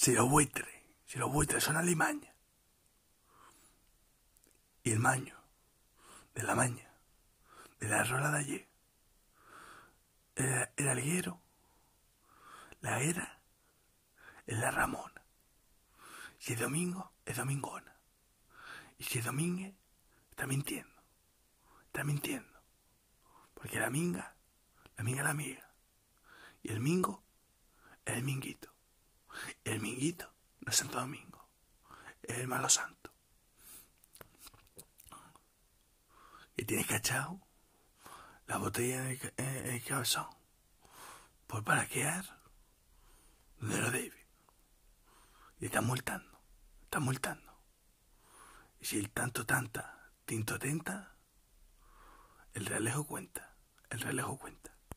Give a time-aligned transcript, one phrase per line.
[0.00, 0.66] si los buitres,
[1.04, 2.34] si los buitres son alimaña,
[4.82, 5.36] y el maño,
[6.34, 6.90] de la maña,
[7.78, 8.68] de la rola de ayer,
[10.36, 11.42] el, alguero,
[12.80, 13.42] la era,
[14.46, 15.22] es la ramona,
[16.38, 17.94] si es domingo, es domingona,
[18.96, 19.76] y si es domingue,
[20.30, 21.02] está mintiendo,
[21.88, 22.58] está mintiendo,
[23.52, 24.34] porque la minga,
[24.96, 25.70] la minga es la amiga,
[26.62, 27.22] y el mingo.
[29.80, 31.48] El minguito no es Santo Domingo,
[32.22, 33.10] es el malo santo.
[36.54, 37.40] Y tienes cachado
[38.46, 40.26] la botella en el, en el cabezón.
[41.46, 42.26] Pues para quedar
[43.58, 44.26] donde lo debe.
[45.60, 46.38] Y está multando,
[46.82, 47.50] está multando.
[48.80, 51.16] Y si el tanto tanta, tinto tenta,
[52.52, 53.56] el relejo cuenta,
[53.88, 54.59] el relejo cuenta.